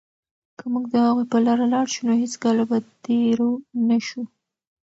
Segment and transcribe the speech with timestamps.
[0.57, 3.51] که موږ د هغوی په لاره لاړ شو، نو هېڅکله به تېرو
[3.87, 4.23] نه شو.